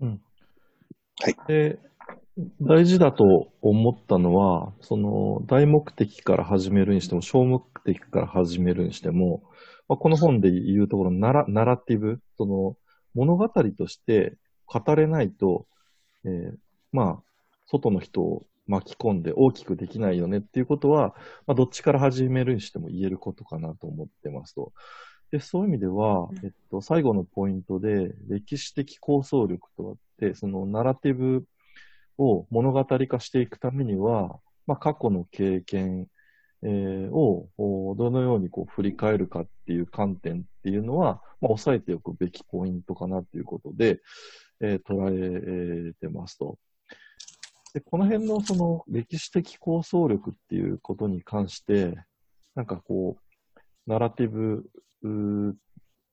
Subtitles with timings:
[0.00, 0.20] うん。
[1.20, 1.36] はい。
[1.46, 1.78] で、
[2.60, 9.42] 大事だと思ったのは、その、大目的から始めるにしても、小目的から始めるにしても、
[9.88, 12.76] まあ、この本で言うところのナラナラティブ、その、
[13.14, 14.36] 物語として
[14.66, 15.66] 語れないと、
[16.24, 16.54] えー
[16.92, 17.22] まあ、
[17.66, 21.14] 外の人を巻き込んで大きくできないよねっていうことは、
[21.46, 24.72] まあ、どっちから始めるにしても言えることかなと思ってますと。
[25.30, 31.44] で、そういう意味では、えっと、最後のポイントで、歴史的構想力とあって、そのナラティブ
[32.18, 36.08] を物語化していくためには、まあ、過去の経験、
[36.62, 44.00] えーをおどのようにこう振り返るかっていう観点っていうのは、まあ、押さえておくべきポイントかなということで、
[44.60, 46.58] えー捉えてますと。
[47.72, 51.94] で、この辺のその歴史的構想力っていうことに関して、
[52.54, 53.29] なんかこう、
[53.86, 54.64] ナラティブ、
[55.02, 55.56] う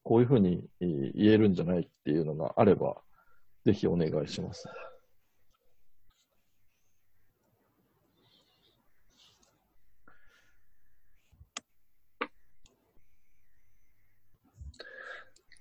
[0.04, 2.96] こういうふうに言えるんじゃないっていうのがあれば、
[3.66, 4.68] ぜひお願いします。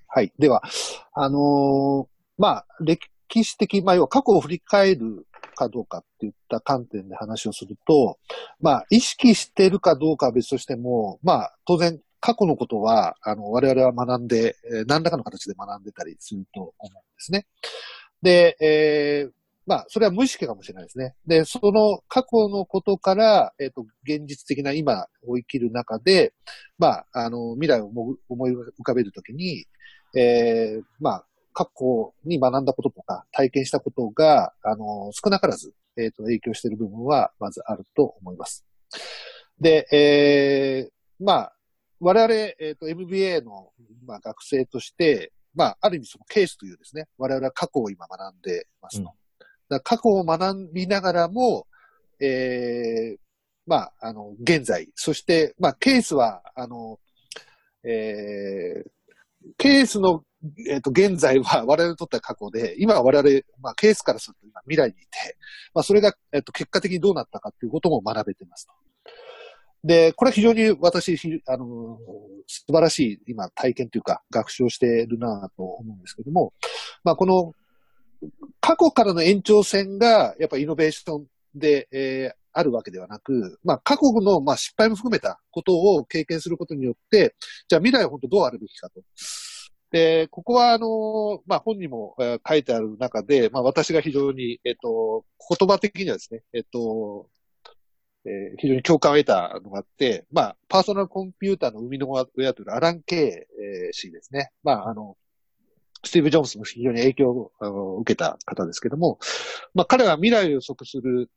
[0.09, 0.33] はい。
[0.39, 0.62] では、
[1.12, 3.09] あのーまあ、歴
[3.45, 8.19] 史的、まあ、要は過去を振り返るかどうかっていった観点で話をすると、
[8.61, 17.47] まあ、意識してるかどうかは別としても、まあ、当然、過去のことは、あの、我々は学んで、え何らかの形で学んでたりすると思うんですね。
[18.23, 19.33] で、えー
[19.67, 21.15] まあ、それは無意識かもしれないですね。
[21.27, 26.33] で、その過去のことから、えっ、と、現実的な今を生きる中で、
[26.79, 29.67] まあ、あの、未来を思う思い浮かべるときに、
[30.17, 38.67] えーまあ、過去に学んだこととか、体験したことが、あの、少なからず、えっ、と、影響している部分は、まずあると思います。
[39.59, 41.53] で、えーまあ、
[41.99, 43.71] 我々、えっ、と、MBA の、
[44.05, 49.05] まあ、学生として、まあ、ある意味そのケースというですね、我々は過去を今学んでますと。
[49.05, 49.11] うん
[49.83, 51.67] 過去を学びながらも、
[52.21, 53.19] えー
[53.67, 57.00] まあ、あの、現在、そして、まあ、ケースは、あの、
[57.83, 58.91] えー
[59.59, 60.25] ケースの、
[60.69, 65.37] えっ、と、現在は 我々にとっては過去で、今は我々、まあ、ケースからすると今未来にいて、
[65.75, 68.73] まあ、それが、えっ、と、結果的にどうなったかっていうことも学べてますと。
[69.85, 71.99] で、これ非常に私、あの、
[72.47, 76.53] 素晴らしい今体験というか学習をしているなと思うんですけども、
[77.05, 77.53] まあ、この
[78.61, 87.37] 過去からの延長線がやっぱイノベーションで、えーあるわけではなく、まあ、過去の、まあ、失敗も含めたことを経験することによって、
[87.69, 89.03] じゃあ未来は本当どうあるべきかと。
[89.97, 95.25] で、ここは、あの、まあ、本にも、え書いてある中で、まあ、私が非常に、えっ、と、
[95.59, 97.31] 言葉的にはですね、えっ、と、
[98.27, 104.51] えー非常に共感を得たのがあって、まあ、パーソナルコンピューターの生みの親というアラン・ケイえー氏ですね。
[104.62, 105.17] まあ、あの、
[106.05, 109.19] スティーブ・ジョブズも非常に影響を受けた方ですけども、
[109.73, 111.31] まあ、彼は未来を予測する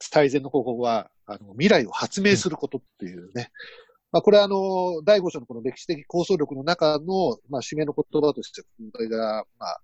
[0.00, 3.50] 最善の方法は、あの、未来を発明することっていうね。
[4.12, 9.80] まあ、これはあの、第5章のこの歴史的構想力の中の、まあ、締めの言葉として、これが、まあ、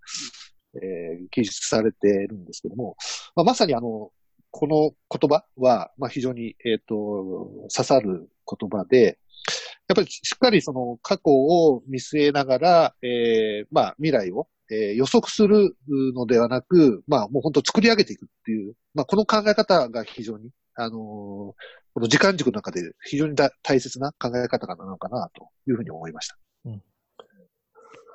[0.82, 2.96] えー記述されているんですけども、
[3.34, 4.10] まあ、まさにあの、
[4.50, 9.18] この言葉は、まあ、非常に、えっ、と、刺さる言葉で、
[9.88, 15.76] やっぱりしっかりその過去を見据えながら、えーまあ、未来を、えー予測する
[16.14, 26.36] のではなく、まあ、もう本当作り上げていくっていう、まあ、この考え方が非常に、あのーこの時間軸の中で非常にだ大切な考え方なのかなというふうに思いました。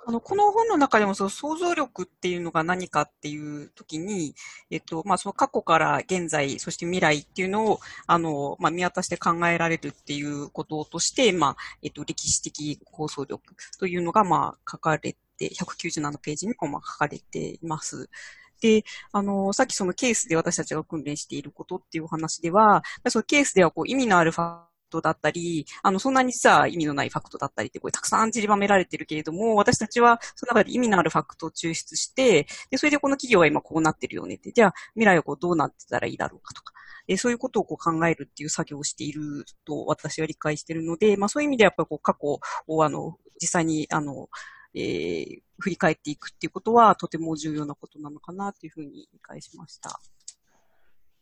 [0.06, 4.36] あの、この本の中でもその想像力っていうのが何かっていう時に、
[4.69, 13.42] えっと、まあ、その過去から現在、そして未来っていうのを、あの、まあ、見渡して考えられるっていうこととして、まあ、えっと、歴史的構想力
[13.80, 18.12] というのが、まあ、書かれて、197ページにも、まあ、書かれています。
[18.61, 36.74] で、あの、さっきそのケースで私たちが訓練していることっていうお話では、そのケースではこう意味のあるファクトだったり、あの、そんなに実は意味のないファクトだったりって、これたくさん散りばめられてるけれども、私たちはその中で意味のあるファクトを抽出して、で、それでこの企業は今こうなってるよねって、じゃあ未来はこうどうなってたらいいだろうかとか、
[37.07, 44.30] えそういうことをこう考えるっていう作業をしていると私は理解しているので、まあそういう意味ではやっぱりこう過去をあの、実際にあの、
[44.73, 50.00] えー振り返っていくっていうことはとても重要なことなのかなというふうに理解しました。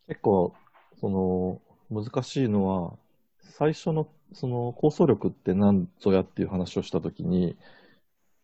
[0.07, 0.55] 結構、
[0.99, 1.61] その、
[1.91, 2.97] 難しいのは、
[3.41, 7.57] 最初の、その、構想力って何ぞやっていう話をしたときに、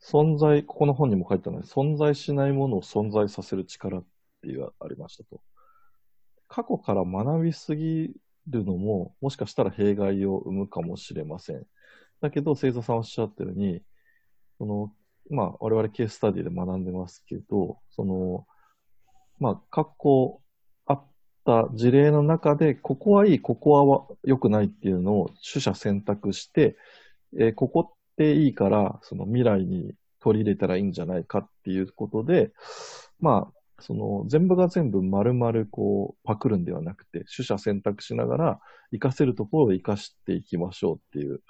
[0.02, 4.04] 存在、ここの本にも書いてあるので、存在しないものを存在させる力っ
[4.42, 5.42] ていうありましたと。
[6.48, 8.13] 過去から学びすぎ
[8.48, 11.66] るのも、もしかしたら弊害を生むかもしれません。
[12.22, 13.81] だけど、星座さんおっしゃったように、
[14.57, 14.94] その、
[15.30, 18.46] まあ、我々ケーススタディで学んでますけど、その、
[19.40, 20.42] まあ、過去
[20.86, 21.06] あっ
[21.46, 26.78] た事例の中で、ここはいい、ここは良くないっていうのを取捨選択して、
[27.38, 32.51] えーここっていいから、その未来に取り入れたらいいんじゃないかっていうことで、
[33.19, 38.60] まあ、その全部が全部丸々こうパクるんではなくて、取捨選択しながら
[38.92, 41.42] 活かせるところを活かしていきましょうっていう、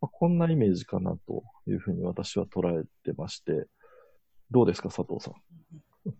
[0.00, 3.66] まあ、こんなイメージかなというふうに私は捉えてまして、
[4.50, 5.34] どうですか、佐藤さん。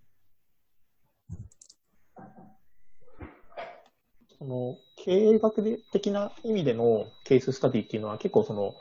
[4.38, 8.75] その経営学的な意味でのケーススタディっていうのは結構その、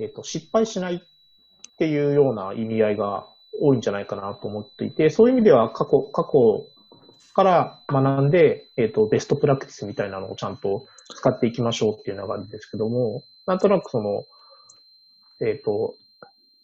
[0.00, 1.00] えっと失敗しないっ
[1.78, 3.28] ていうような意味合いが
[3.60, 6.68] 多いんじゃないかなと思っていて、そういう意味では過去、過去
[7.38, 14.24] から学んで、えっとベストプラクティスみたいなのをちゃんと使っていきましょうっていうのがあるんですけども、なんとなくその、
[15.40, 15.94] えっと、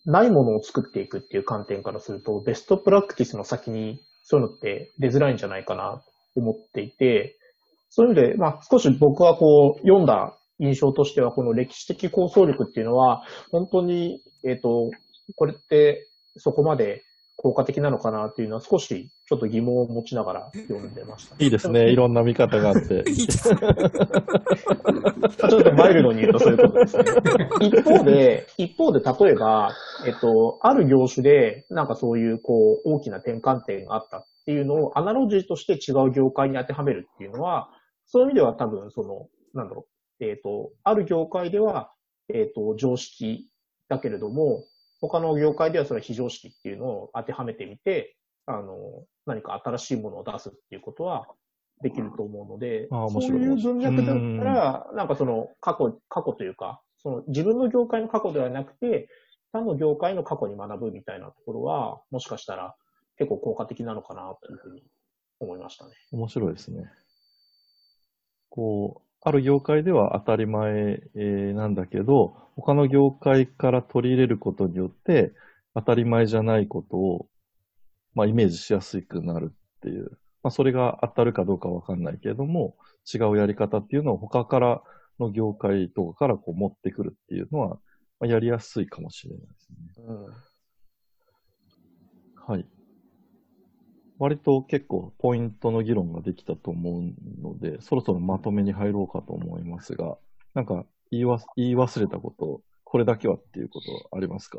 [0.04, 6.02] ないものを作っていくっていう観点からすると、ベストプラクティスの先にそういうのって出づらいんじゃないかな
[6.34, 7.36] と思っていて、
[7.88, 13.22] そういう意味で、まあ少し僕はこう読んだ印象としては、この歴史的構想力っていうのは、
[13.52, 14.90] 本当に、えっ、と、
[15.36, 17.04] これってそこまで
[17.36, 21.36] 効果的なのかなっていうのは少しちょっと疑問を持ちながら読んでました。
[21.42, 21.88] いいですね。
[21.92, 23.04] いろんな見方があって。
[23.10, 23.58] いいですね。
[23.62, 23.68] ま
[25.42, 27.04] あちょっとマイルドに言うとそういうことですね。
[27.62, 29.72] 一方で、一方で例えば、
[30.06, 37.70] えっと、ある業種で、なんかそういう、こう、大きな転換点があったっていうのを、アナロジーとして違う業界に当てはめるっていうのは、
[38.04, 39.86] そういう意味では多分、その、なんだろ
[40.20, 41.90] う、えっと、ある業界では、
[42.28, 43.48] えっと、常識
[43.88, 44.64] だけれども、
[45.00, 51.26] 他の業界ではそれは非常識っていうのを当てはめてみて、あの、何か新しいものを出すっていうことは
[51.82, 59.08] できると思うので、あー面そう白いいう文脈だったら、なんかその過去、過去というか、その自分の業界の過去ではなくて、
[59.52, 62.74] 他の業界の過去に学ぶみたいなところは、もしかしたら
[63.18, 64.82] 結構効果的なのかなというふうに
[65.40, 65.92] 思いましたね。
[66.12, 66.90] 面白いですね。
[68.50, 75.32] こう、ある業界では当たり前えーなんだけど、他の業界から取り入れることによって、
[75.74, 77.26] 当たり前じゃないことを、
[78.14, 80.18] まあ、イメージしやすくなるっていう。
[80.42, 82.76] まあ、それが当たるかどうかわかんないけれども、
[83.12, 84.82] 違うやり方っていうのを他から
[85.18, 87.78] の業界とかからこう持ってくるっていうのは、ま
[88.22, 90.04] あ、やりやすいかもしれないですね。
[90.06, 90.26] うん。
[92.46, 92.66] はい。
[94.18, 97.02] 割と結構ポイントの議論ができたと思う
[97.42, 100.16] ので、そろそろまとめに入ろうかと思いますが、
[100.54, 104.58] なんか言いわ言い忘れたこと、これだけはっていうことありますか？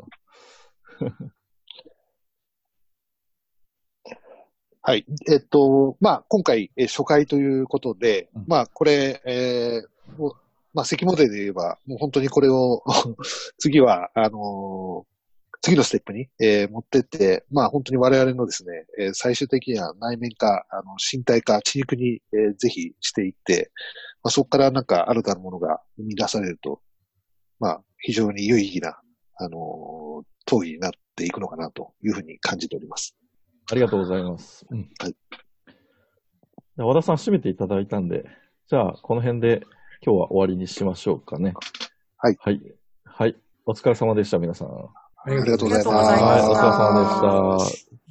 [4.88, 5.04] はい。
[5.28, 10.32] えっと、まあ、今回、えー初回ということで、うんまあ、これ、えー
[10.74, 12.84] まあ、関モデルで言えば、もう本当にこれを、
[13.58, 15.16] 次は、あのー
[15.60, 23.72] 次のステップに、えー持ってって、まあ、本当に我々のですね、えー最終的には内面化、あの、身体化、血肉に、えーぜひしていって、
[24.22, 26.80] まあ、そこからなんか新たなものが生み出されると、
[27.58, 29.00] まあ、非常に有意義な、
[29.34, 33.16] あのー討議になっていくのかなというふうに感じております。
[33.70, 34.66] ありがとうございます。
[34.70, 35.16] うんはい。
[36.76, 38.24] 和田さん締めていただいたんで、
[38.68, 39.62] じゃあこの辺で
[40.04, 41.54] 今日は終わりにしましょうかね。
[42.18, 42.36] はい。
[42.38, 42.60] はい。
[43.04, 43.36] はい。
[43.64, 44.68] お疲れ様でした、皆さん。
[44.68, 44.90] は
[45.24, 48.05] ありありがとうございありがとうございお疲れ様でした。